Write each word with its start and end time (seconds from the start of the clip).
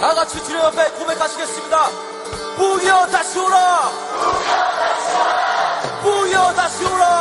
다 0.00 0.14
같이 0.14 0.42
주님 0.42 0.58
앞에 0.62 0.92
고백하시겠습니다. 0.92 1.88
부여 2.56 3.06
다시 3.06 3.38
오라! 3.38 3.90
부여 4.22 4.74
다시 4.74 5.14
오라! 5.14 6.00
부여 6.02 6.54
다시 6.54 6.84
오라! 6.86 7.19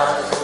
아. 0.00 0.37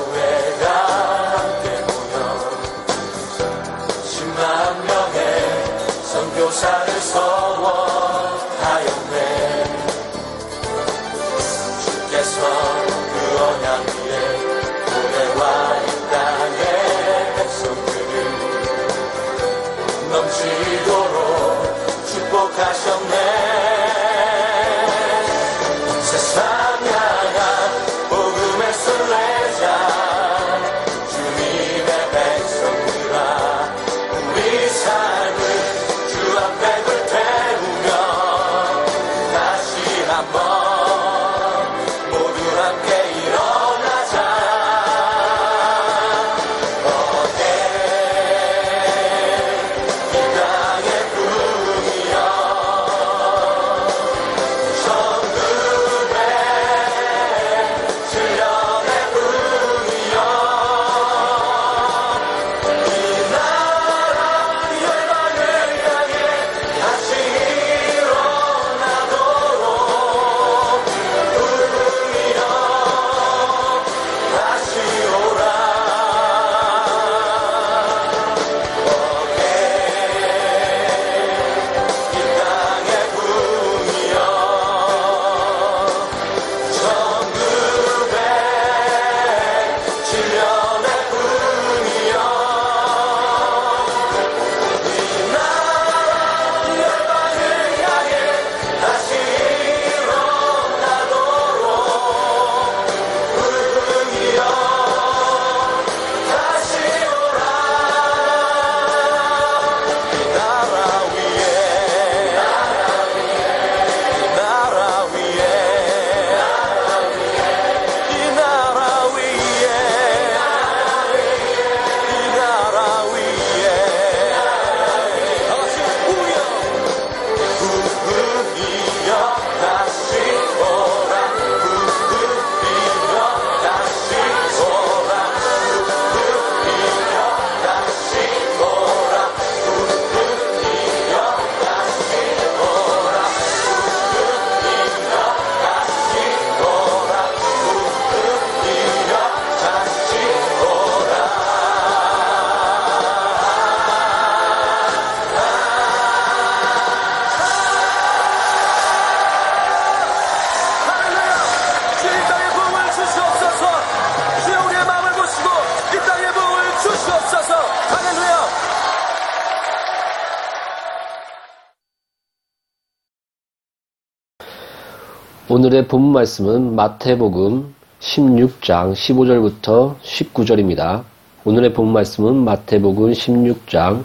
오늘의 175.46 175.88
본 175.88 176.11
말씀은 176.11 176.75
마태복음 176.75 177.75
16장 178.00 178.94
15절부터 178.94 179.94
19절입니다. 180.00 181.05
오늘의 181.44 181.75
본 181.75 181.93
말씀은 181.93 182.35
마태복음 182.35 183.12
16장 183.12 184.05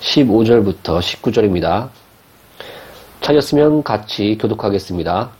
15절부터 0.00 0.98
19절입니다. 0.98 1.90
찾았으면 3.20 3.84
같이 3.84 4.36
교독하겠습니다. 4.40 5.30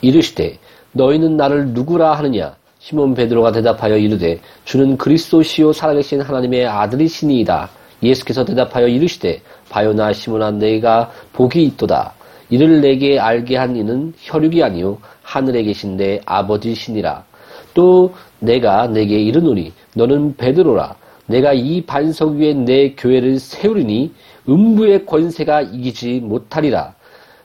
이르시되 0.00 0.58
너희는 0.92 1.36
나를 1.36 1.70
누구라 1.70 2.14
하느냐 2.18 2.54
시몬 2.78 3.14
베드로가 3.14 3.50
대답하여 3.50 3.96
이르되 3.96 4.40
주는 4.64 4.96
그리스도시요 4.96 5.72
살아계신 5.72 6.20
하나님의 6.20 6.68
아들이시니이다. 6.68 7.68
예수께서 8.04 8.44
대답하여 8.44 8.86
이르시되 8.86 9.42
바요나 9.70 10.12
시몬아 10.12 10.52
너희가 10.52 11.10
복이 11.32 11.64
있도다. 11.64 12.14
이를 12.50 12.80
내게 12.80 13.18
알게 13.18 13.56
한 13.56 13.76
이는 13.76 14.12
혈육이 14.18 14.62
아니요 14.62 14.98
하늘에 15.22 15.62
계신데 15.62 16.22
아버지시니라. 16.26 17.24
또 17.74 18.12
내가 18.38 18.86
내게 18.86 19.18
이르노니 19.20 19.72
너는 19.94 20.36
베드로라. 20.36 20.96
내가 21.26 21.52
이 21.52 21.80
반석 21.82 22.36
위에 22.36 22.52
내 22.52 22.92
교회를 22.92 23.38
세우리니 23.38 24.12
음부의 24.48 25.06
권세가 25.06 25.62
이기지 25.62 26.20
못하리라. 26.20 26.94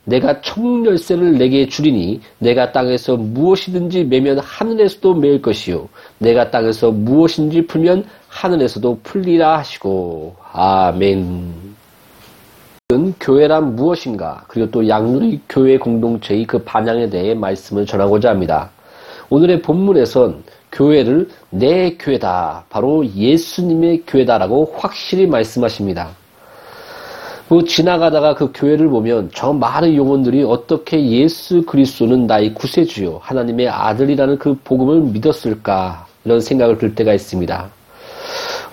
내가 0.08 0.40
청열쇠를 0.42 1.38
내게 1.38 1.68
주리니 1.68 2.22
내가 2.40 2.72
땅에서 2.72 3.18
무엇이든지 3.18 4.06
매면 4.06 4.40
하늘에서도 4.40 5.16
매일 5.16 5.42
것이요 5.42 5.90
내가 6.18 6.50
땅에서 6.50 6.92
무엇인지 6.92 7.68
풀면 7.68 8.06
하늘에서도 8.30 9.00
풀리라 9.04 9.58
하시고 9.58 10.36
아멘. 10.54 11.67
교회란 13.20 13.76
무엇인가 13.76 14.44
그리고 14.48 14.70
또 14.72 14.88
양누리 14.88 15.42
교회 15.50 15.78
공동체의 15.78 16.46
그 16.46 16.64
반향에 16.64 17.10
대해 17.10 17.34
말씀을 17.34 17.86
전하고자 17.86 18.30
합니다. 18.30 18.70
오늘의 19.30 19.62
본문에선 19.62 20.44
교회를 20.72 21.28
내 21.50 21.96
교회다 21.98 22.66
바로 22.70 23.06
예수님의 23.06 24.04
교회다라고 24.08 24.74
확실히 24.78 25.28
말씀하십니다. 25.28 26.10
그 27.50 27.64
지나가다가 27.64 28.36
그 28.36 28.52
교회를 28.54 28.90
보면 28.90 29.30
저 29.34 29.54
많은 29.54 29.96
용언들이 29.96 30.44
어떻게 30.44 31.02
예수 31.10 31.64
그리스도는 31.64 32.28
나의 32.28 32.54
구세주요 32.54 33.20
하나님의 33.24 33.70
아들이라는 33.70 34.38
그 34.38 34.58
복음을 34.66 35.00
믿었을까 35.00 36.06
이런 36.26 36.42
생각을 36.42 36.78
들 36.78 36.94
때가 36.94 37.14
있습니다. 37.14 37.77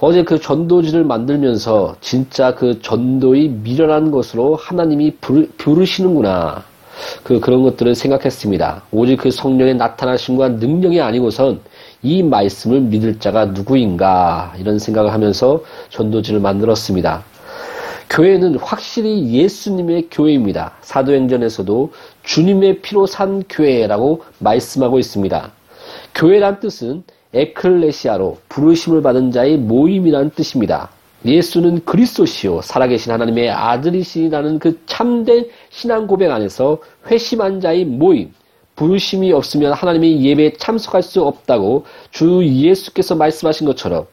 어제 0.00 0.24
그 0.24 0.40
전도지를 0.40 1.04
만들면서 1.04 1.96
진짜 2.00 2.54
그 2.54 2.80
전도의 2.80 3.48
미련한 3.48 4.10
것으로 4.10 4.56
하나님이 4.56 5.16
부르, 5.20 5.48
부르시는구나. 5.56 6.64
그, 7.22 7.40
그런 7.40 7.62
것들을 7.62 7.94
생각했습니다. 7.94 8.82
오직 8.92 9.16
그 9.16 9.30
성령의 9.30 9.74
나타나심과 9.76 10.50
능력이 10.50 11.00
아니고선 11.00 11.60
이 12.02 12.22
말씀을 12.22 12.80
믿을 12.80 13.18
자가 13.18 13.46
누구인가. 13.46 14.54
이런 14.58 14.78
생각을 14.78 15.12
하면서 15.12 15.62
전도지를 15.90 16.40
만들었습니다. 16.40 17.24
교회는 18.10 18.56
확실히 18.56 19.32
예수님의 19.32 20.08
교회입니다. 20.10 20.74
사도행전에서도 20.82 21.92
주님의 22.22 22.80
피로 22.80 23.06
산 23.06 23.42
교회라고 23.48 24.22
말씀하고 24.38 24.98
있습니다. 24.98 25.50
교회란 26.14 26.60
뜻은 26.60 27.02
에클레시아로 27.34 28.38
부르심을 28.48 29.02
받은 29.02 29.32
자의 29.32 29.56
모임이라는 29.56 30.30
뜻입니다. 30.30 30.90
예수는 31.24 31.84
그리스도시요 31.84 32.60
살아계신 32.60 33.12
하나님의 33.12 33.50
아들이시라는 33.50 34.58
그 34.58 34.80
참된 34.86 35.48
신앙 35.70 36.06
고백 36.06 36.30
안에서 36.30 36.78
회심한 37.06 37.60
자의 37.60 37.84
모임, 37.84 38.32
부르심이 38.76 39.32
없으면 39.32 39.72
하나님의 39.72 40.22
예배에 40.22 40.54
참석할 40.54 41.02
수 41.02 41.22
없다고 41.22 41.86
주 42.10 42.44
예수께서 42.44 43.14
말씀하신 43.14 43.66
것처럼 43.66 44.06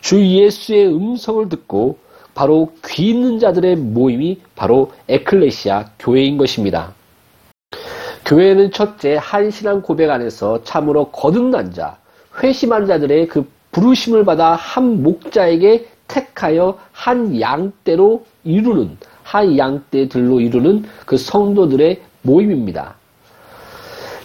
주 0.00 0.24
예수의 0.24 0.86
음성을 0.88 1.48
듣고 1.48 1.98
바로 2.34 2.72
귀 2.86 3.10
있는 3.10 3.38
자들의 3.38 3.76
모임이 3.76 4.40
바로 4.54 4.92
에클레시아 5.08 5.92
교회인 5.98 6.36
것입니다. 6.36 6.92
교회는 8.26 8.72
첫째 8.72 9.16
한 9.20 9.50
신앙 9.50 9.80
고백 9.80 10.10
안에서 10.10 10.62
참으로 10.64 11.10
거듭난 11.10 11.72
자, 11.72 11.96
회심한 12.42 12.86
자들의 12.86 13.28
그 13.28 13.48
부르심을 13.72 14.24
받아 14.24 14.54
한 14.54 15.02
목자에게 15.02 15.86
택하여 16.08 16.78
한 16.92 17.40
양떼로 17.40 18.24
이루는 18.44 18.96
한 19.22 19.58
양떼들로 19.58 20.40
이루는 20.40 20.84
그 21.04 21.16
성도들의 21.16 22.00
모임입니다. 22.22 22.94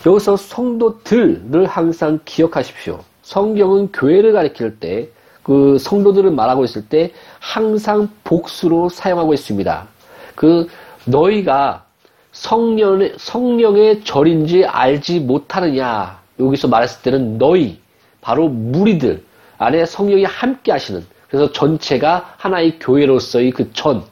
여기서 0.05 0.37
성도들을 0.37 1.65
항상 1.65 2.19
기억하십시오. 2.25 2.99
성경은 3.23 3.91
교회를 3.91 4.33
가리킬 4.33 4.79
때 4.79 5.09
그 5.43 5.77
성도들을 5.79 6.31
말하고 6.31 6.63
있을 6.63 6.87
때 6.87 7.11
항상 7.39 8.09
복수로 8.23 8.89
사용하고 8.89 9.33
있습니다. 9.33 9.87
그 10.35 10.67
너희가 11.05 11.85
성령의, 12.31 13.13
성령의 13.17 14.03
절인지 14.03 14.65
알지 14.65 15.21
못하느냐. 15.21 16.19
여기서 16.39 16.67
말했을 16.67 17.01
때는 17.01 17.37
너희, 17.37 17.79
바로 18.21 18.47
무리들 18.47 19.23
안에 19.57 19.85
성령이 19.85 20.23
함께 20.23 20.71
하시는 20.71 21.03
그래서 21.27 21.51
전체가 21.51 22.33
하나의 22.37 22.79
교회로서의 22.79 23.51
그 23.51 23.71
전, 23.73 24.03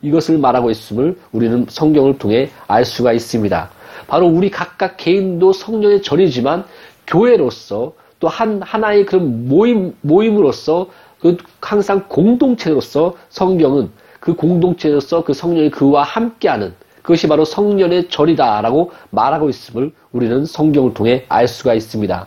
이것을 0.00 0.38
말하고 0.38 0.70
있음을 0.70 1.18
우리는 1.32 1.66
성경을 1.68 2.18
통해 2.18 2.50
알 2.66 2.84
수가 2.84 3.12
있습니다. 3.12 3.70
바로 4.06 4.26
우리 4.26 4.50
각각 4.50 4.96
개인도 4.96 5.52
성령의 5.52 6.02
전이지만 6.02 6.64
교회로서 7.06 7.94
또 8.20 8.28
한, 8.28 8.60
하나의 8.62 9.06
그런 9.06 9.48
모임, 9.48 9.94
모임으로서 10.02 10.88
그 11.20 11.36
항상 11.60 12.04
공동체로서 12.08 13.14
성경은 13.28 13.90
그 14.20 14.34
공동체로서 14.34 15.24
그 15.24 15.32
성령이 15.32 15.70
그와 15.70 16.02
함께하는 16.02 16.74
그것이 17.02 17.26
바로 17.26 17.44
성령의 17.44 18.08
절이다라고 18.08 18.92
말하고 19.10 19.48
있음을 19.48 19.92
우리는 20.12 20.44
성경을 20.44 20.94
통해 20.94 21.24
알 21.28 21.48
수가 21.48 21.74
있습니다. 21.74 22.26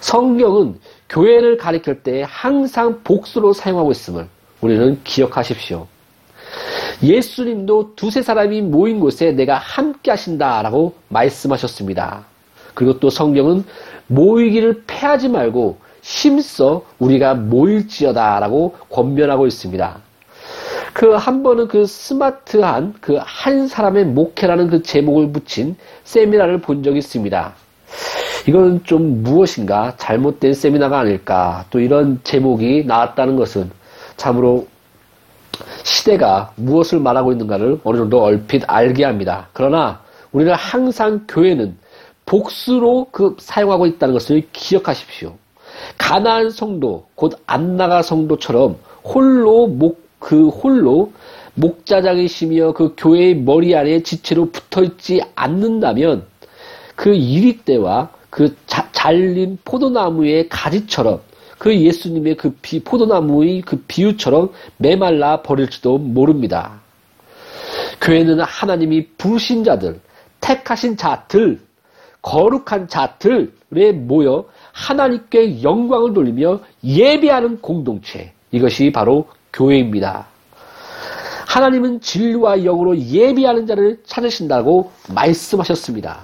성경은 0.00 0.78
교회를 1.08 1.56
가리킬 1.56 2.02
때 2.02 2.24
항상 2.26 3.00
복수로 3.04 3.52
사용하고 3.52 3.90
있음을 3.90 4.28
우리는 4.60 5.00
기억하십시오. 5.04 5.86
예수님도 7.02 7.94
두세 7.94 8.22
사람이 8.22 8.62
모인 8.62 9.00
곳에 9.00 9.32
내가 9.32 9.56
함께 9.56 10.10
하신다라고 10.10 10.94
말씀하셨습니다. 11.08 12.24
그리고 12.74 12.98
또 12.98 13.10
성경은 13.10 13.64
모이기를 14.06 14.84
패하지 14.86 15.28
말고 15.28 15.78
힘써 16.02 16.84
우리가 16.98 17.34
모일지어다라고 17.34 18.76
권면하고 18.88 19.46
있습니다. 19.46 20.00
그 20.94 21.14
한 21.16 21.42
번은 21.42 21.68
그 21.68 21.86
스마트한 21.86 22.94
그 23.00 23.18
한 23.18 23.68
사람의 23.68 24.06
목회라는 24.06 24.68
그 24.68 24.82
제목을 24.82 25.32
붙인 25.32 25.76
세미나를 26.04 26.60
본 26.60 26.82
적이 26.82 26.98
있습니다. 26.98 27.54
이건 28.46 28.84
좀 28.84 29.22
무엇인가 29.22 29.94
잘못된 29.96 30.54
세미나가 30.54 31.00
아닐까 31.00 31.64
또 31.70 31.80
이런 31.80 32.20
제목이 32.24 32.84
나왔다는 32.86 33.36
것은 33.36 33.70
참으로 34.16 34.66
시대가 35.82 36.52
무엇을 36.56 37.00
말하고 37.00 37.32
있는가를 37.32 37.80
어느 37.84 37.96
정도 37.96 38.22
얼핏 38.22 38.62
알게 38.66 39.04
합니다. 39.04 39.48
그러나 39.52 40.00
우리는 40.32 40.54
항상 40.54 41.24
교회는 41.26 41.76
복수로 42.26 43.08
그 43.10 43.36
사용하고 43.38 43.86
있다는 43.86 44.12
것을 44.14 44.42
기억하십시오. 44.52 45.34
가나안 45.96 46.50
성도, 46.50 47.06
곧 47.14 47.40
안나가 47.46 48.02
성도처럼 48.02 48.76
홀로 49.02 49.66
목, 49.66 50.00
그 50.18 50.48
홀로 50.48 51.12
목자장이시며 51.54 52.72
그 52.72 52.94
교회의 52.96 53.36
머리 53.36 53.74
아래 53.74 54.02
지체로 54.02 54.50
붙어 54.50 54.82
있지 54.82 55.22
않는다면 55.34 56.24
그 56.94 57.14
이리 57.14 57.58
때와 57.58 58.10
그 58.30 58.54
자, 58.66 58.88
잘린 58.92 59.58
포도나무의 59.64 60.48
가지처럼 60.48 61.20
그 61.58 61.74
예수님의 61.74 62.36
그 62.36 62.54
비, 62.62 62.82
포도나무의 62.82 63.62
그 63.62 63.82
비유처럼 63.88 64.52
메말라 64.76 65.42
버릴지도 65.42 65.98
모릅니다. 65.98 66.80
교회는 68.00 68.40
하나님이 68.40 69.08
부르신 69.18 69.64
자들, 69.64 70.00
택하신 70.40 70.96
자들, 70.96 71.60
거룩한 72.22 72.88
자들에 72.88 73.92
모여 73.92 74.44
하나님께 74.72 75.62
영광을 75.62 76.12
돌리며 76.14 76.60
예배하는 76.84 77.60
공동체. 77.60 78.32
이것이 78.52 78.92
바로 78.92 79.28
교회입니다. 79.52 80.26
하나님은 81.46 82.00
진리와 82.00 82.58
영으로 82.58 82.96
예배하는 82.96 83.66
자를 83.66 84.00
찾으신다고 84.04 84.92
말씀하셨습니다. 85.14 86.22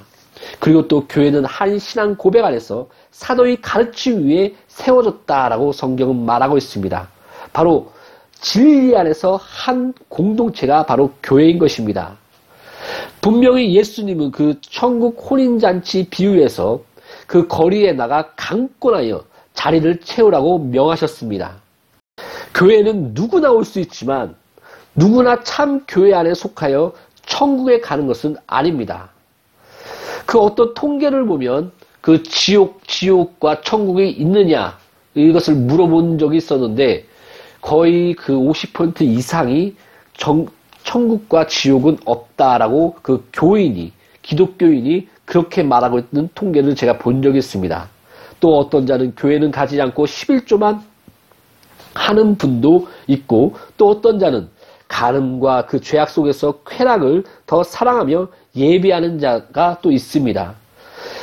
그리고 0.61 0.87
또 0.89 1.07
교회는 1.07 1.45
한 1.45 1.79
신앙 1.79 2.15
고백 2.17 2.45
안에서 2.45 2.89
사도의 3.11 3.61
가르침 3.61 4.27
위에 4.27 4.55
세워졌다라고 4.69 5.73
성경은 5.73 6.25
말하고 6.25 6.57
있습니다. 6.57 7.09
바로 7.53 7.91
진리 8.41 8.97
안에서 8.97 9.39
한 9.43 9.95
공동체가 10.09 10.85
바로 10.85 11.11
교회인 11.23 11.59
것입니다. 11.59 12.17
분명히 13.21 13.75
예수님은 13.75 14.33
그 14.33 14.59
천국 14.61 15.31
혼인잔치 15.31 16.09
비유에서 16.11 16.83
그 17.27 17.47
거리에 17.49 17.93
나가 17.93 18.31
강권하여 18.37 19.25
자리를 19.55 20.01
채우라고 20.01 20.59
명하셨습니다. 20.59 21.57
교회는 22.55 23.15
누구나 23.15 23.51
올 23.51 23.65
수 23.65 23.81
있지만 23.81 24.37
누구나 24.95 25.43
참 25.43 25.85
교회 25.89 26.15
안에 26.15 26.35
속하여 26.35 26.93
천국에 27.27 27.81
가는 27.81 28.07
것은 28.07 28.37
아닙니다. 28.47 29.11
그 30.27 30.39
어떤 30.39 30.75
통계를 30.75 31.27
보면 31.27 31.73
그 32.01 32.23
지옥, 32.23 32.87
지옥과 32.87 33.63
천국이 33.63 34.11
있느냐 34.11 34.79
이것을 35.15 35.55
물어본 35.55 36.19
적이 36.19 36.37
있었는데 36.39 37.07
거의 37.61 38.15
그 38.15 38.35
50% 38.35 39.01
이상이 39.03 39.75
정, 40.17 40.47
천국과 40.83 41.47
지옥은 41.47 41.99
없다라고 42.05 42.97
그 43.03 43.27
교인이 43.33 43.93
기독교인이 44.23 45.09
그렇게 45.25 45.63
말하고 45.63 46.01
있는 46.01 46.29
통계를 46.35 46.75
제가 46.75 46.99
본 46.99 47.23
적이 47.23 47.39
있습니다. 47.39 47.89
또 48.41 48.59
어떤 48.59 48.87
자는 48.87 49.15
교회는 49.15 49.51
가지 49.51 49.81
않고 49.81 50.05
11조만 50.05 50.81
하는 51.95 52.37
분도 52.37 52.89
있고 53.07 53.55
또 53.77 53.89
어떤 53.89 54.19
자는 54.19 54.49
가늠과 54.89 55.67
그 55.67 55.81
죄악 55.81 56.11
속에서 56.11 56.61
쾌락을 56.67 57.25
더 57.47 57.63
사랑하며 57.63 58.29
예비하는 58.57 59.19
자가 59.19 59.79
또 59.83 59.91
있습니다. 59.91 60.55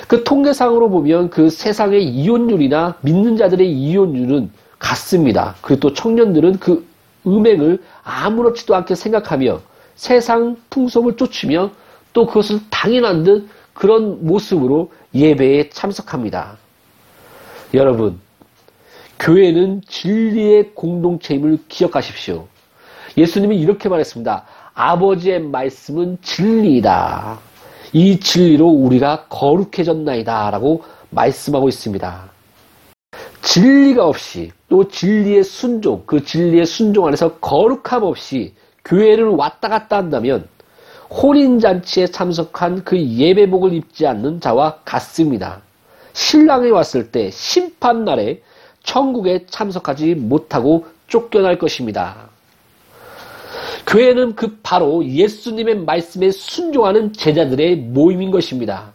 그 0.07 0.23
통계상으로 0.23 0.89
보면 0.89 1.29
그 1.29 1.49
세상의 1.49 2.03
이혼율이나 2.03 2.97
믿는 3.01 3.37
자들의 3.37 3.71
이혼율은 3.71 4.51
같습니다. 4.77 5.55
그리고 5.61 5.79
또 5.79 5.93
청년들은 5.93 6.59
그 6.59 6.85
음행을 7.25 7.81
아무렇지도 8.03 8.75
않게 8.75 8.95
생각하며 8.95 9.61
세상 9.95 10.57
풍속을 10.69 11.15
쫓으며 11.15 11.71
또 12.13 12.25
그것을 12.25 12.59
당연한 12.69 13.23
듯 13.23 13.47
그런 13.73 14.25
모습으로 14.25 14.91
예배에 15.13 15.69
참석합니다. 15.69 16.57
여러분, 17.73 18.19
교회는 19.19 19.81
진리의 19.87 20.71
공동체임을 20.73 21.59
기억하십시오. 21.67 22.47
예수님이 23.17 23.59
이렇게 23.59 23.87
말했습니다. 23.87 24.45
아버지의 24.81 25.41
말씀은 25.41 26.17
진리이다. 26.23 27.37
이 27.93 28.19
진리로 28.19 28.67
우리가 28.67 29.25
거룩해졌나이다. 29.29 30.49
라고 30.49 30.83
말씀하고 31.11 31.69
있습니다. 31.69 32.31
진리가 33.43 34.07
없이 34.07 34.51
또 34.69 34.87
진리의 34.87 35.43
순종, 35.43 36.01
그 36.07 36.23
진리의 36.23 36.65
순종 36.65 37.05
안에서 37.05 37.35
거룩함 37.35 38.03
없이 38.03 38.55
교회를 38.83 39.25
왔다 39.25 39.67
갔다 39.67 39.97
한다면 39.97 40.47
혼인잔치에 41.11 42.07
참석한 42.07 42.83
그 42.83 42.99
예배복을 42.99 43.73
입지 43.73 44.07
않는 44.07 44.41
자와 44.41 44.79
같습니다. 44.83 45.61
신랑이 46.13 46.71
왔을 46.71 47.11
때 47.11 47.29
심판날에 47.29 48.41
천국에 48.81 49.45
참석하지 49.47 50.15
못하고 50.15 50.87
쫓겨날 51.07 51.59
것입니다. 51.59 52.30
교회는 53.91 54.35
그 54.35 54.57
바로 54.63 55.05
예수님의 55.05 55.79
말씀에 55.79 56.31
순종하는 56.31 57.11
제자들의 57.11 57.75
모임인 57.75 58.31
것입니다. 58.31 58.93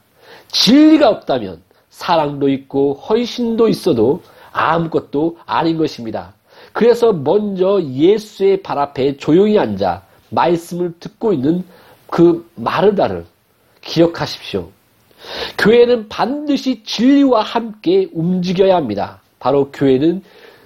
진리가 0.49 1.11
없다면 1.11 1.61
사랑도 1.91 2.49
있고 2.49 2.95
헌신도 2.95 3.69
있어도 3.69 4.23
아무것도 4.53 5.37
아닌 5.45 5.77
것입니다. 5.77 6.33
그래서 6.73 7.13
먼저 7.13 7.79
예수의 7.83 8.63
발 8.63 8.79
앞에 8.79 9.19
조용히 9.19 9.59
앉아 9.59 10.03
말씀을 10.31 10.95
듣고 10.99 11.35
있는 11.35 11.63
그 12.09 12.49
마르다를 12.55 13.27
기억하십시오. 13.83 14.71
교회는 15.59 16.09
반드시 16.09 16.83
진리와 16.85 17.43
함께 17.43 18.09
움직여야 18.15 18.75
합니다. 18.75 19.21
바로 19.41 19.71
교회는 19.73 20.23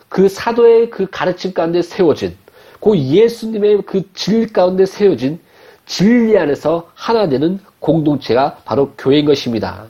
그 0.08 0.28
사도의 0.28 0.90
그 0.90 1.10
가르침 1.10 1.52
가운데 1.52 1.82
세워진 1.82 2.36
그 2.80 2.96
예수님의 2.96 3.82
그 3.86 4.02
진리 4.14 4.46
가운데 4.46 4.86
세워진 4.86 5.38
진리 5.86 6.36
안에서 6.38 6.88
하나 6.94 7.28
되는 7.28 7.58
공동체가 7.78 8.56
바로 8.64 8.92
교회인 8.96 9.26
것입니다. 9.26 9.84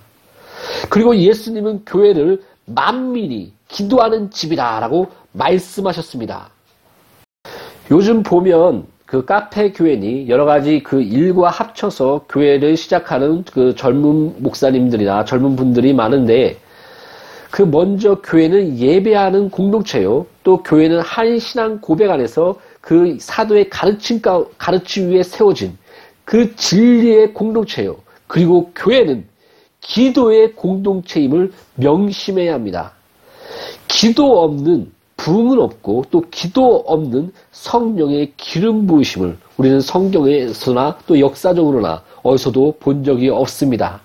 그리고 0.88 1.14
예수님은 1.16 1.84
교회를 1.84 2.42
만민이 2.66 3.52
기도하는 3.68 4.30
집이다라고 4.30 5.08
말씀하셨습니다. 5.32 6.50
요즘 7.90 8.22
보면 8.22 8.86
그 9.06 9.24
카페 9.24 9.72
교회니 9.72 10.28
여러 10.28 10.44
가지 10.44 10.82
그 10.82 11.02
일과 11.02 11.50
합쳐서 11.50 12.26
교회를 12.28 12.76
시작하는 12.76 13.44
그 13.52 13.74
젊은 13.74 14.40
목사님들이나 14.40 15.24
젊은 15.24 15.56
분들이 15.56 15.92
많은데 15.92 16.58
그 17.50 17.62
먼저 17.62 18.20
교회는 18.22 18.78
예배하는 18.78 19.50
공동체요. 19.50 20.26
또 20.44 20.62
교회는 20.62 21.00
한 21.00 21.38
신앙 21.40 21.80
고백 21.80 22.10
안에서 22.10 22.56
그 22.80 23.16
사도의 23.20 23.68
가르침 23.70 24.20
가 24.20 24.44
가르침 24.58 25.10
위에 25.10 25.22
세워진 25.22 25.76
그 26.24 26.54
진리의 26.56 27.34
공동체요. 27.34 27.96
그리고 28.26 28.70
교회는 28.74 29.26
기도의 29.80 30.54
공동체임을 30.54 31.52
명심해야 31.74 32.54
합니다. 32.54 32.92
기도 33.88 34.42
없는 34.42 34.92
부흥은 35.16 35.58
없고 35.58 36.04
또 36.10 36.22
기도 36.30 36.76
없는 36.86 37.32
성령의 37.52 38.32
기름 38.36 38.86
부으심을 38.86 39.36
우리는 39.58 39.80
성경에서나 39.80 40.98
또 41.06 41.20
역사적으로나 41.20 42.02
어디서도 42.22 42.76
본 42.80 43.04
적이 43.04 43.28
없습니다. 43.28 44.00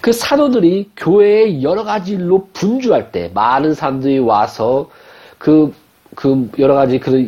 그 0.00 0.12
사도들이 0.12 0.90
교회의 0.96 1.62
여러 1.62 1.84
가지 1.84 2.14
일로 2.14 2.48
분주할 2.52 3.12
때 3.12 3.30
많은 3.34 3.74
사람들이 3.74 4.18
와서 4.18 4.90
그, 5.38 5.72
그 6.14 6.50
여러 6.58 6.74
가지 6.74 6.98
그 6.98 7.18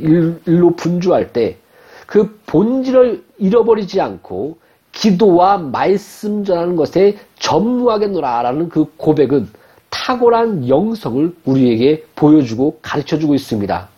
일로 0.47 0.75
분주할 0.77 1.33
때 1.33 1.59
그 2.07 2.39
본질을 2.47 3.25
잃어버리지 3.39 4.01
않고 4.01 4.59
기도와 4.93 5.59
말씀 5.59 6.45
전하는 6.45 6.77
것에 6.77 7.17
전무하겠노라라는 7.41 8.69
그 8.69 8.93
고백은 8.97 9.49
탁월한 9.91 10.69
영성을 10.69 11.35
우리에게 11.45 12.05
보여주고 12.15 12.79
가르쳐주고 12.83 13.35
있습니다. 13.35 13.89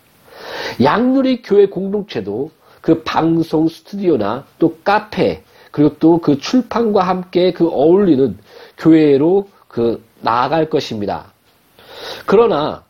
양누리 0.82 1.42
교회 1.42 1.66
공동체도 1.66 2.50
그 2.80 3.02
방송 3.02 3.68
스튜디오나 3.68 4.46
또 4.58 4.78
카페 4.84 5.42
그리고 5.70 5.98
또 5.98 6.18
그 6.18 6.38
출판과 6.38 7.02
함께 7.02 7.52
그 7.52 7.68
어울리는 7.68 8.38
교회로 8.78 9.48
그 9.68 10.02
나아갈 10.22 10.70
것입니다. 10.70 11.26
그러나 12.24 12.85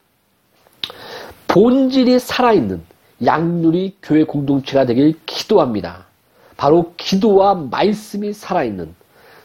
본질이 1.57 2.19
살아있는 2.19 2.83
양누리 3.25 3.97
교회 4.03 4.25
공동체가 4.25 4.85
되길 4.85 5.15
기도합니다. 5.25 6.05
바로 6.59 6.93
기도와 6.99 7.55
말씀이 7.55 8.35
살아있는 8.35 8.95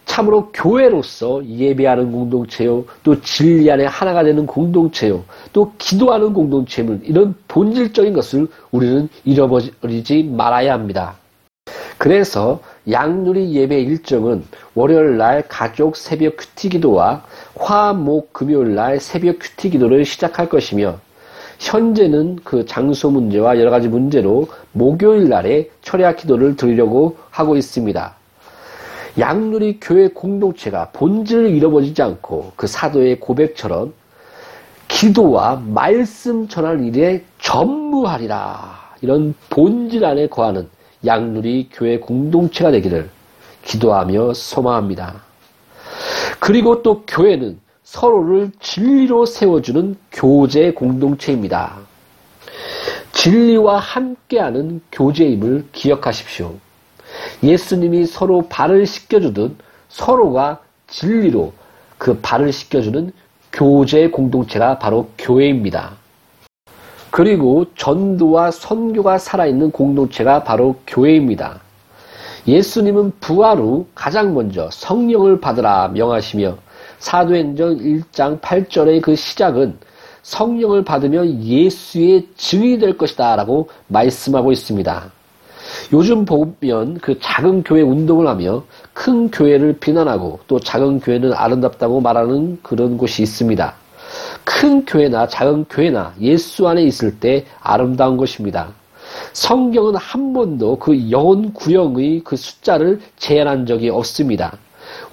참으로 0.04 0.52
교회로서 0.54 1.42
예배하는 1.46 2.12
공동체요, 2.12 2.84
또 3.04 3.22
진리 3.22 3.72
안에 3.72 3.86
하나가 3.86 4.26
되는 4.26 4.46
공동체요, 4.46 5.24
또 5.54 5.72
기도하는 5.78 6.34
공동체물 6.34 7.00
이런 7.06 7.34
본질적인 7.48 8.12
것을 8.12 8.50
우리는 8.72 9.08
잃어버리지 9.24 10.24
말아야 10.24 10.74
합니다. 10.74 11.16
그래서 11.98 12.60
양누리 12.92 13.54
예배 13.54 13.80
일정은 13.84 14.44
월요일 14.76 15.16
날 15.16 15.48
가족 15.48 15.96
새벽 15.96 16.36
QT 16.36 16.68
기도와 16.72 17.24
화, 17.56 17.94
목, 17.94 18.34
금요일 18.34 18.76
날 18.76 19.00
새벽 19.00 19.40
QT 19.40 19.70
기도를 19.70 20.04
시작할 20.04 20.50
것이며 20.50 21.00
현재는 21.62 22.40
그 22.44 22.66
장소 22.66 23.12
문제와 23.12 23.60
여러 23.60 23.70
가지 23.70 23.88
문제로 23.88 24.48
목요일 24.72 25.30
날에 25.30 25.70
철야 25.84 26.16
기도를 26.16 26.56
드리려고 26.56 27.18
하고 27.30 27.56
있습니다. 27.56 28.16
양누리 29.20 29.80
교회 29.80 30.08
공동체가 30.08 30.90
본질을 30.92 31.52
잃어버리지 31.52 32.02
않고 32.02 32.54
그 32.56 32.66
사도의 32.66 33.20
고백처럼 33.20 33.94
기도와 34.88 35.62
말씀 35.64 36.48
전할 36.48 36.84
일에 36.84 37.24
전무하리라. 37.40 38.96
이런 39.02 39.36
본질 39.52 40.04
안에 40.04 40.28
거하는 40.28 40.68
양누리 41.06 41.70
교회 41.72 42.00
공동체가 42.00 42.72
되기를 42.72 43.08
기도하며 43.66 44.34
소망합니다. 44.34 45.22
그리고 46.40 46.82
또 46.82 47.04
교회는 47.06 47.60
서로를 47.92 48.52
진리로 48.62 49.26
세워주는 49.26 49.98
교제 50.14 50.72
공동체입니다. 50.72 51.80
진리와 53.12 53.80
함께하는 53.80 54.80
교제임을 54.94 55.66
기억하십시오. 55.74 56.56
예수님이 57.44 58.06
서로 58.06 58.48
발을 58.48 58.86
씻겨주듯 58.86 59.58
서로가 59.90 60.62
진리로 60.88 61.52
그 61.98 62.18
발을 62.22 62.54
씻겨주는 62.54 63.12
교제 63.52 64.08
공동체가 64.08 64.80
바로 64.80 65.10
교회입니다. 65.18 65.92
그리고 67.10 67.66
전도와 67.76 68.52
선교가 68.52 69.18
살아있는 69.18 69.72
공동체가 69.72 70.46
바로 70.46 70.80
교회입니다. 70.88 71.60
예수님은 72.48 73.12
부활 73.20 73.58
후 73.58 73.86
가장 73.94 74.34
먼저 74.34 74.70
성령을 74.72 75.42
받으라 75.42 75.90
명하시며 75.90 76.71
사도행전 77.02 77.80
1장 77.80 78.40
8절의 78.40 79.02
그 79.02 79.16
시작은 79.16 79.76
성령을 80.22 80.86
받으면 80.86 81.44
예수의 81.44 82.28
증인이 82.38 82.78
될 82.78 82.96
것이다 82.96 83.36
라고 83.36 83.70
말씀하고 83.88 84.52
있습니다. 84.52 85.12
요즘 85.94 86.26
보면 86.26 87.00
그 87.02 87.20
작은 87.20 87.64
교회 87.64 87.82
운동을 87.82 88.28
하며 88.28 88.64
큰 88.94 89.32
교회를 89.32 89.80
비난하고 89.80 90.40
또 90.48 90.60
작은 90.60 91.00
교회는 91.00 91.34
아름답다고 91.34 92.02
말하는 92.02 92.60
그런 92.62 92.98
곳이 92.98 93.24
있습니다. 93.24 93.74
큰 94.44 94.86
교회나 94.86 95.28
작은 95.28 95.66
교회나 95.70 96.14
예수 96.22 96.68
안에 96.68 96.84
있을 96.84 97.20
때 97.20 97.46
아름다운 97.62 98.16
것입니다. 98.16 98.72
성경은 99.34 99.96
한 99.96 100.34
번도 100.34 100.78
그 100.78 101.10
영혼 101.10 101.52
구형의 101.52 102.22
그 102.24 102.36
숫자를 102.36 103.00
제한한 103.18 103.66
적이 103.66 103.90
없습니다. 103.90 104.56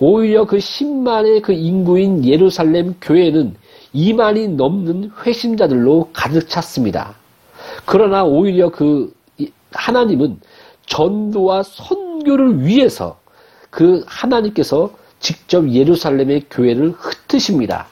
오히려 0.00 0.44
그 0.44 0.58
10만의 0.58 1.42
그 1.42 1.52
인구인 1.52 2.24
예루살렘 2.24 2.94
교회는 3.00 3.56
2만이 3.94 4.54
넘는 4.54 5.10
회심자들로 5.24 6.10
가득 6.12 6.48
찼습니다. 6.48 7.14
그러나 7.84 8.24
오히려 8.24 8.70
그 8.70 9.12
하나님은 9.72 10.40
전도와 10.86 11.62
선교를 11.62 12.64
위해서 12.64 13.18
그 13.70 14.04
하나님께서 14.06 14.90
직접 15.20 15.68
예루살렘의 15.68 16.44
교회를 16.50 16.92
흩으십니다. 16.92 17.86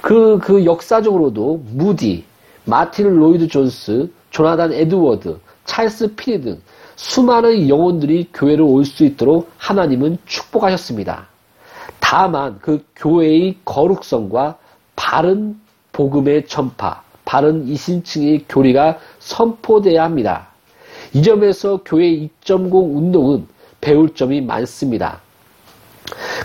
그, 0.00 0.38
그 0.42 0.64
역사적으로도 0.64 1.62
무디, 1.66 2.24
마틴 2.64 3.16
로이드 3.16 3.48
존스, 3.48 4.10
조나단 4.30 4.72
에드워드, 4.72 5.38
찰스 5.66 6.14
피니 6.14 6.40
등 6.40 6.60
수많은 7.00 7.70
영혼들이 7.70 8.28
교회로 8.34 8.68
올 8.68 8.84
수 8.84 9.04
있도록 9.04 9.50
하나님은 9.56 10.18
축복하셨습니다. 10.26 11.28
다만 11.98 12.58
그 12.60 12.84
교회의 12.94 13.56
거룩성과 13.64 14.58
바른 14.96 15.58
복음의 15.92 16.46
전파, 16.46 17.02
바른 17.24 17.66
이신칭의 17.66 18.44
교리가 18.50 18.98
선포돼야 19.18 20.04
합니다. 20.04 20.48
이 21.14 21.22
점에서 21.22 21.80
교회 21.86 22.04
2.0 22.10 22.70
운동은 22.74 23.46
배울 23.80 24.14
점이 24.14 24.42
많습니다. 24.42 25.20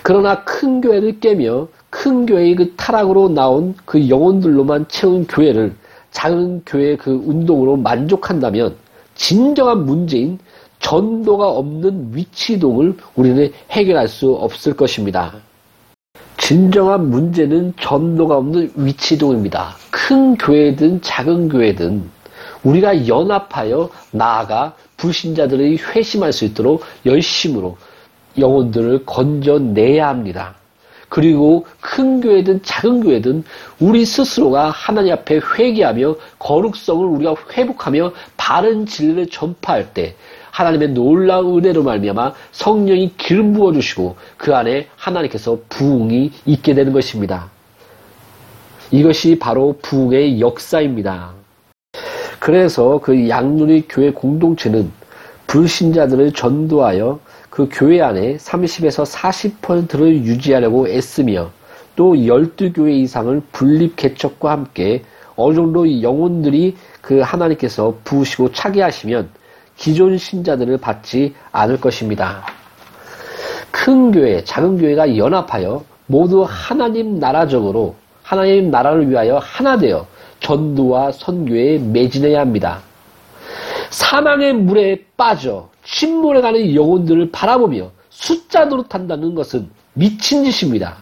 그러나 0.04 0.46
큰 0.46 0.80
교회를 0.80 1.20
깨며 1.20 1.68
큰 1.90 2.26
교회의 2.26 2.56
그 2.56 2.74
타락으로 2.78 3.28
나온 3.28 3.76
그 3.84 4.08
영혼들로만 4.08 4.88
채운 4.88 5.28
교회를 5.28 5.76
작은 6.12 6.64
교회 6.66 6.96
그 6.96 7.12
운동으로 7.12 7.76
만족한다면 7.76 8.85
진정한 9.16 9.86
문제인 9.86 10.38
전도가 10.80 11.50
없는 11.50 12.12
위치동을 12.14 12.96
우리는 13.16 13.52
해결할 13.72 14.08
수 14.08 14.34
없을 14.34 14.76
것입니다. 14.76 15.34
진정한 16.38 17.10
문제는 17.10 17.74
전도가 17.80 18.38
없는 18.38 18.72
위치동입니다. 18.76 19.76
큰 19.90 20.38
교회든 20.38 21.02
작은 21.02 21.50
교회든 21.50 22.04
우리가 22.64 23.08
연합하여 23.08 23.90
나아가 24.12 24.76
불신자들의 24.98 25.78
회심할 25.78 26.34
수 26.34 26.46
있도록 26.46 26.84
열심으로 27.06 27.78
영혼들을 28.38 29.06
건져내야 29.06 30.08
합니다. 30.08 30.56
그리고 31.16 31.66
큰 31.80 32.20
교회든 32.20 32.64
작은 32.64 33.00
교회든 33.00 33.46
우리 33.80 34.04
스스로가 34.04 34.70
하나님 34.70 35.14
앞에 35.14 35.40
회개하며 35.58 36.16
거룩성을 36.40 37.08
우리가 37.08 37.36
회복하며 37.54 38.12
바른 38.36 38.86
진리를 38.86 39.30
전파할 39.30 39.94
때 39.94 40.16
하나님의 40.52 40.90
놀라운 40.90 41.60
은혜로 41.60 41.84
말미암아 41.84 42.34
성령이 42.52 43.14
기름 43.16 43.54
부어 43.54 43.72
주시고 43.72 44.18
그 44.36 44.54
안에 44.54 44.88
하나님께서 44.98 45.60
부흥이 45.70 46.32
있게 46.48 46.74
되는 46.74 46.92
것입니다. 46.92 47.50
이것이 48.92 49.40
바로 49.40 49.80
부흥의 49.82 50.42
역사입니다. 50.42 51.32
그래서 52.40 53.00
그 53.02 53.30
양누리 53.30 53.86
교회 53.88 54.12
공동체는 54.12 54.92
불신자들을 55.48 56.34
전도하여 56.34 57.22
그 57.56 57.70
교회 57.72 58.02
안에 58.02 58.36
30에서 58.36 59.10
40%를 59.10 60.26
유지하려고 60.26 60.90
애쓰며 60.90 61.50
또 61.96 62.12
12교회 62.12 62.92
이상을 62.92 63.42
분립 63.54 63.96
개척과 63.96 64.52
함께 64.52 65.06
어느 65.38 65.56
정도 65.56 66.02
영혼들이 66.02 66.76
그 67.00 67.22
하나님께서 67.22 67.98
부으시고 68.04 68.52
차게 68.52 68.82
하시면 68.82 69.30
기존 69.78 70.18
신자들을 70.18 70.80
받지 70.80 71.34
않을 71.54 71.80
것입니다. 71.80 72.46
큰 73.72 74.12
교회, 74.12 74.44
작은 74.44 74.78
교회가 74.78 75.16
연합하여 75.16 75.82
모두 76.08 76.46
하나님 76.46 77.20
나라적으로 77.20 77.96
하나님 78.22 78.70
나라를 78.70 79.10
위하여 79.10 79.38
하나 79.38 79.78
되어 79.78 80.06
전도와 80.42 81.14
선교에 81.14 81.78
매진해야 81.78 82.42
합니다. 82.42 82.82
사망의 83.92 84.52
물에 84.56 85.06
빠져 85.16 85.70
침몰해가는 85.96 86.76
영혼들을 86.76 87.32
바라보며 87.32 87.92
숫자 88.10 88.66
노릇한다는 88.66 89.34
것은 89.34 89.70
미친 89.94 90.44
짓입니다. 90.44 90.98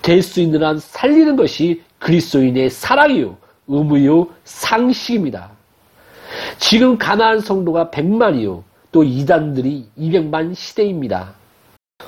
될 0.00 0.22
수 0.22 0.40
있는 0.40 0.64
한 0.64 0.78
살리는 0.78 1.36
것이 1.36 1.82
그리스도인의 1.98 2.70
사랑이요, 2.70 3.36
의무요, 3.68 4.28
상식입니다. 4.44 5.50
지금 6.58 6.96
가나안 6.96 7.40
성도가 7.40 7.90
100만이요, 7.90 8.62
또 8.90 9.04
이단들이 9.04 9.86
200만 9.98 10.54
시대입니다. 10.54 11.34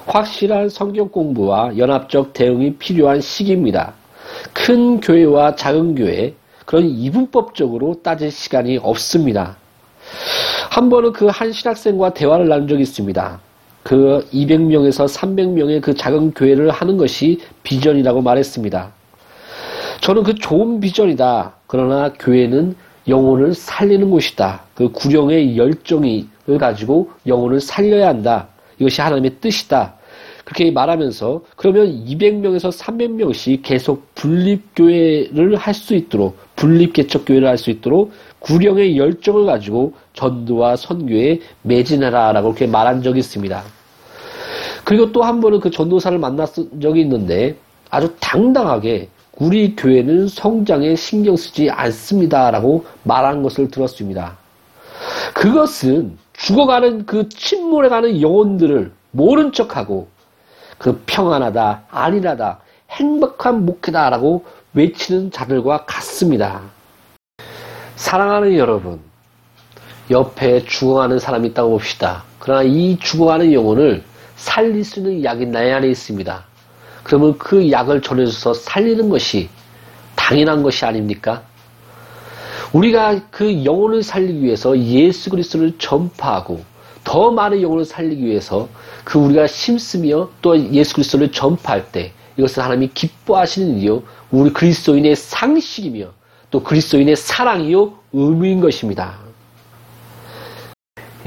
확실한 0.07 0.71
성경 0.71 1.09
공부와 1.11 1.77
연합적 1.77 2.33
대응이 2.33 2.77
필요한 2.77 3.21
시기입니다. 3.21 3.93
큰 4.55 4.99
교회와 5.01 5.57
작은 5.57 5.95
교회, 5.95 6.35
그런 6.65 6.87
이분법적으로 6.87 8.01
따질 8.03 8.31
시간이 8.31 8.79
없습니다. 8.79 9.57
한 10.71 10.89
번은 10.89 11.13
그 11.13 11.27
한 11.27 11.53
신학생과 11.53 12.15
대화를 12.15 12.49
나눈 12.49 12.69
적이 12.69 12.83
있습니다. 12.83 13.41
그 13.83 14.27
200명에서 14.33 15.07
300명의 15.09 15.81
그 15.83 15.95
작은 15.95 16.33
교회를 16.33 16.71
하는 16.71 16.97
것이 16.97 17.41
비전이라고 17.63 18.23
말했습니다. 18.23 18.93
저는 20.01 20.23
그 20.23 20.35
좋은 20.35 20.81
비전이다. 20.81 21.55
그러나 21.67 22.13
교회는 22.19 22.77
영혼을 23.09 23.55
살리는 23.55 24.11
곳이다. 24.11 24.63
그 24.75 24.91
구령의 24.91 25.57
열정을 25.59 26.25
가지고 26.59 27.11
영혼을 27.27 27.61
살려야 27.61 28.09
한다. 28.09 28.49
이것이 28.79 29.01
하나님의 29.03 29.37
뜻이다. 29.41 29.95
그렇게 30.45 30.71
말하면서 30.71 31.43
그러면 31.57 32.05
200명에서 32.07 32.71
300명씩 32.71 33.61
계속 33.63 34.15
분립교회를 34.15 35.57
할 35.57 35.75
수 35.75 35.95
있도록 35.95 36.37
분립개척교회를 36.57 37.49
할 37.49 37.59
수 37.59 37.71
있도록 37.71 38.13
구령의 38.41 38.99
열정을 38.99 39.47
가지고 39.47 39.95
전도와 40.13 40.77
선교에 40.77 41.41
매진하라라고 41.63 42.49
그렇게 42.49 42.67
말한 42.67 43.03
적이 43.03 43.21
있습니다. 43.21 43.63
그리고 44.85 45.13
또 45.13 45.23
한 45.23 45.41
번은 45.41 45.61
그 45.61 45.71
전도사를 45.71 46.19
만났던 46.19 46.81
적이 46.81 47.01
있는데 47.03 47.57
아주 47.91 48.15
당당하게 48.21 49.09
우리 49.39 49.75
교회는 49.75 50.29
성장에 50.29 50.95
신경 50.95 51.37
쓰지 51.37 51.71
않습니다라고 51.71 52.85
말한 53.03 53.43
것을 53.43 53.69
들었습니다. 53.69 54.37
그것은 55.35 56.17
죽어가는 56.35 57.07
그 57.07 57.29
침몰해 57.29 57.89
가는 57.89 58.21
영혼들을 58.21 58.93
모른 59.11 59.53
척하고 59.53 60.09
그 60.79 61.03
평안하다, 61.07 61.85
안일하다, 61.91 62.61
행복한 62.91 63.65
목회다라고 63.65 64.45
외치는 64.75 65.31
자들과 65.31 65.85
같습니다. 65.87 66.61
사랑하는 67.95 68.57
여러분, 68.57 69.01
옆에 70.11 70.65
죽어가는 70.65 71.19
사람이 71.19 71.49
있다고 71.49 71.71
봅시다. 71.71 72.25
그러나 72.41 72.63
이 72.65 72.99
죽어가는 72.99 73.53
영혼을 73.53 74.03
살릴 74.37 74.85
수 74.85 74.99
있는 74.99 75.25
약이 75.25 75.47
내 75.47 75.73
안에 75.73 75.89
있습니다. 75.89 76.45
그러면 77.05 77.39
그 77.39 77.71
약을 77.71 78.03
전해줘서 78.03 78.53
살리는 78.55 79.09
것이 79.09 79.49
당연한 80.17 80.63
것이 80.63 80.85
아닙니까? 80.85 81.43
우리가 82.73 83.29
그 83.31 83.65
영혼을 83.65 84.03
살리기 84.03 84.43
위해서 84.43 84.77
예수 84.77 85.31
그리스도를 85.31 85.79
전파하고 85.79 86.65
더 87.05 87.31
많은 87.31 87.63
영혼을 87.63 87.85
살리기 87.85 88.25
위해서 88.25 88.69
그 89.05 89.19
우리가 89.19 89.47
심쓰며 89.47 90.31
또 90.43 90.59
예수 90.73 90.95
그리스도를 90.95 91.31
전파할 91.31 91.93
때 91.93 92.13
이것은 92.37 92.63
하나님이 92.63 92.91
기뻐하시는 92.95 93.79
일이요 93.79 94.03
우리 94.31 94.53
그리스도인의 94.53 95.17
상식이며 95.17 96.07
또 96.51 96.63
그리스도인의 96.63 97.17
사랑이요 97.17 97.93
의무인 98.13 98.61
것입니다. 98.61 99.19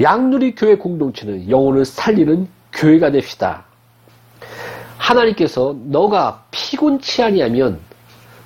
양누리 0.00 0.54
교회 0.54 0.76
공동체는 0.76 1.50
영혼을 1.50 1.84
살리는 1.84 2.48
교회가 2.72 3.10
됩시다. 3.10 3.64
하나님께서 4.96 5.76
너가 5.84 6.44
피곤치 6.50 7.22
아니하면 7.22 7.80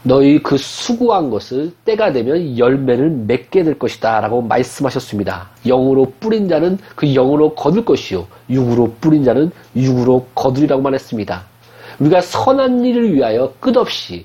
너희 0.05 0.42
그 0.42 0.57
수고한 0.57 1.31
것을 1.31 1.72
때가 1.85 2.12
되면 2.12 2.59
열매를 2.59 3.11
맺게 3.11 3.62
될 3.62 3.79
것이다 3.79 4.20
라고 4.20 4.42
말씀하셨습니다. 4.42 5.51
영으로 5.64 6.12
뿌린 6.18 6.48
자는 6.48 6.79
그 6.96 7.07
영으로 7.07 7.55
거둘 7.55 7.85
것이요 7.85 8.27
육으로 8.51 8.94
뿌린 9.01 9.22
자는 9.22 9.53
육으로 9.77 10.27
거두리라고 10.35 10.83
말했습니다. 10.83 11.52
우리가 11.98 12.20
선한 12.20 12.85
일을 12.85 13.14
위하여 13.14 13.52
끝없이 13.61 14.24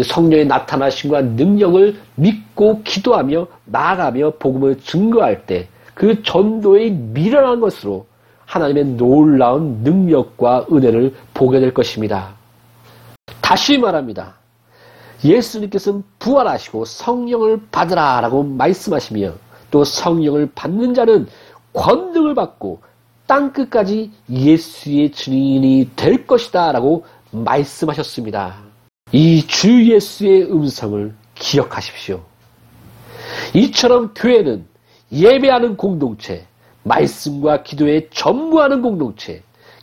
성령의 0.00 0.46
나타나심과 0.46 1.22
능력을 1.22 1.96
믿고 2.16 2.82
기도하며 2.82 3.46
나아가며 3.66 4.34
복음을 4.38 4.78
증거할 4.80 5.46
때 5.46 5.68
그 5.94 6.22
전도의 6.22 6.90
미련한 6.90 7.60
것으로 7.60 8.06
하나님의 8.46 8.84
놀라운 8.96 9.78
능력과 9.82 10.66
은혜를 10.70 11.14
보게 11.32 11.60
될 11.60 11.72
것입니다. 11.72 12.34
다시 13.40 13.78
말합니다. 13.78 14.34
예수님께서는 15.24 16.02
부활하시고 16.18 16.84
성령을 16.84 17.60
받으라 17.70 18.20
라고 18.20 18.42
말씀하시며 18.42 19.32
또 19.70 19.84
성령을 19.84 20.50
받는 20.54 20.92
자는 20.92 21.26
권능을 21.72 22.34
받고 22.34 22.80
땅끝까지 23.26 24.10
예수의 24.30 25.10
증인이 25.12 25.90
될 25.96 26.26
것이다 26.26 26.72
라고 26.72 27.04
말씀하셨습니다. 27.30 28.56
이 29.12 29.42
주 29.46 29.84
예수의 29.92 30.50
음성을 30.52 31.14
기억하십시오. 31.34 32.22
이처럼 33.54 34.12
교회는 34.14 34.66
예배하는 35.12 35.76
공동체, 35.76 36.46
말씀과 36.82 37.62
기도에 37.62 38.08
전무하는 38.10 38.82
공동체, 38.82 39.42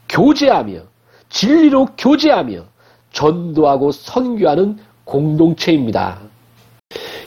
교제하며 0.09 0.81
진리로 1.29 1.87
교제하며 1.97 2.65
전도하고 3.13 3.91
선교하는 3.91 4.77
공동체입니다. 5.05 6.19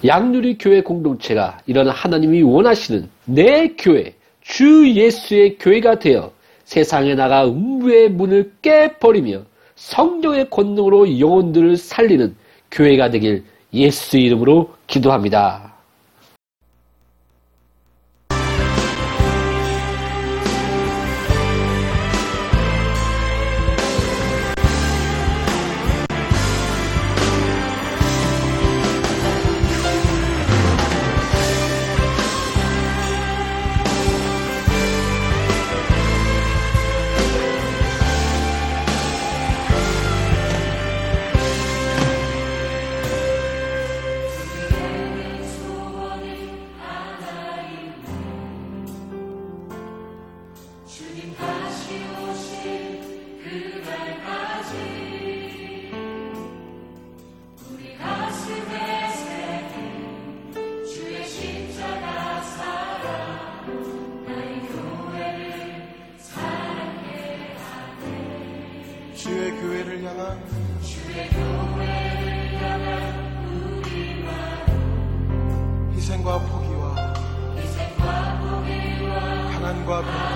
양누리 0.05 0.59
교회 0.59 0.83
공동체가 0.83 1.59
이런 1.67 1.89
하나님이 1.89 2.43
원하시는 2.43 3.09
내 3.25 3.69
교회, 3.77 4.15
주 4.45 4.89
예수의 4.89 5.59
교회가 5.59 5.99
되어 5.99 6.31
세상에 6.65 7.15
나가 7.15 7.47
음부의 7.47 8.11
문을 8.11 8.53
깨버리며 8.63 9.43
성령의 9.75 10.51
권능으로 10.51 11.19
영혼들을 11.19 11.77
살리는 11.77 12.37
교회가 12.71 13.11
되길 13.11 13.45
예수 13.73 14.19
이름으로 14.19 14.73
기도합니다. 14.87 15.74
가 79.87 80.34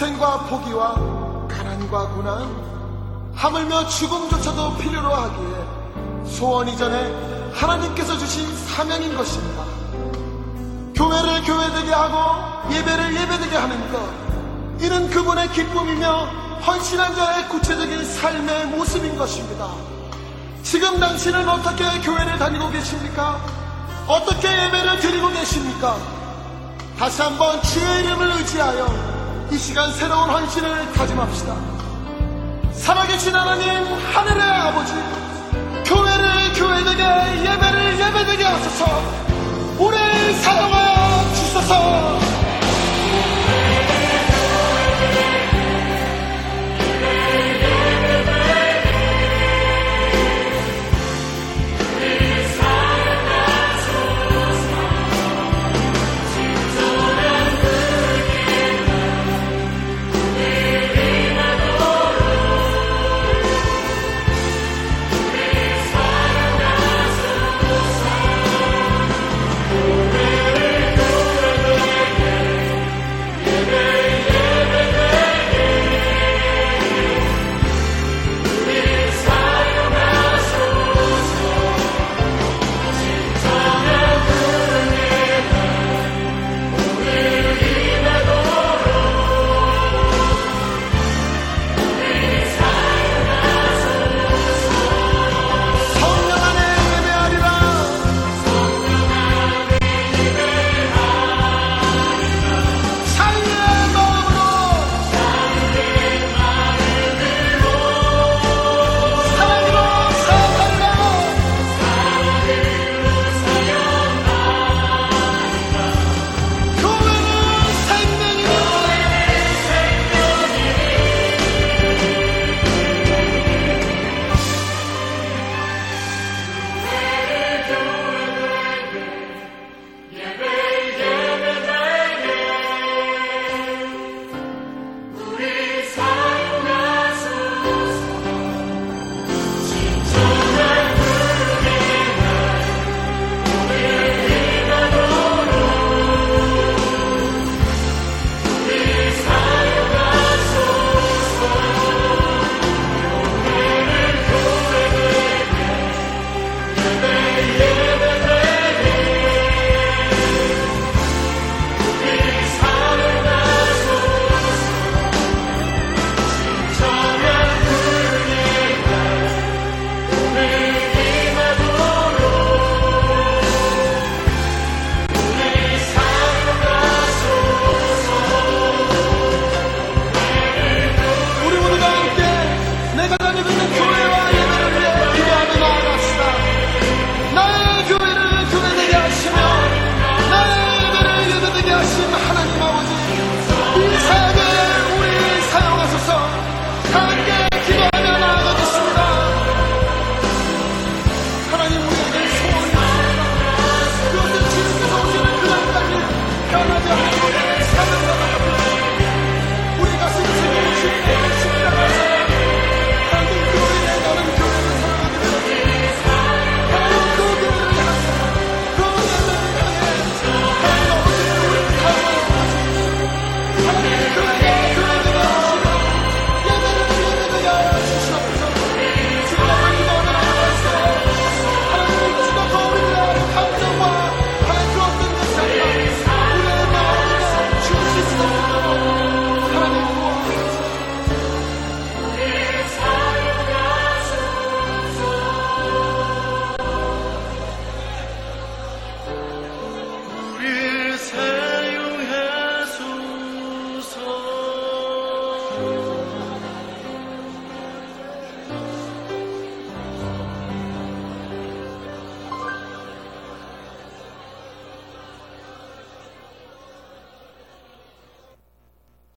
희생과 0.00 0.46
포기와 0.46 0.94
가난과 1.46 2.08
고난, 2.14 2.48
하물며 3.34 3.86
죽음조차도 3.86 4.78
필요로 4.78 5.14
하기에 5.14 6.24
소원 6.24 6.68
이전에 6.68 7.52
하나님께서 7.52 8.16
주신 8.16 8.50
사명인 8.66 9.14
것입니다. 9.14 9.62
교회를 10.94 11.42
교회되게 11.42 11.92
하고 11.92 12.72
예배를 12.74 13.14
예배되게 13.14 13.54
하는 13.54 13.92
것, 13.92 14.00
이는 14.82 15.10
그분의 15.10 15.50
기쁨이며 15.52 16.24
헌신한 16.66 17.14
자의 17.14 17.48
구체적인 17.48 18.02
삶의 18.02 18.66
모습인 18.68 19.18
것입니다. 19.18 19.68
지금 20.62 20.98
당신은 20.98 21.46
어떻게 21.46 21.84
교회를 22.00 22.38
다니고 22.38 22.70
계십니까? 22.70 23.38
어떻게 24.06 24.48
예배를 24.48 24.98
드리고 25.00 25.28
계십니까? 25.28 25.98
다시 26.98 27.20
한번 27.20 27.60
주의 27.62 28.04
이름을 28.04 28.30
의지하여 28.38 29.19
이 29.52 29.58
시간 29.58 29.92
새로운 29.94 30.30
헌신을 30.30 30.92
다짐합시다. 30.92 31.56
살아계신 32.72 33.34
하나님, 33.34 33.84
하늘의 34.14 34.42
아버지, 34.42 34.92
교회를 35.84 36.52
교회되게, 36.54 37.02
예배를 37.44 37.98
예배되게 37.98 38.44
하소서, 38.44 38.86
우리의 39.76 40.34
사랑을 40.34 40.69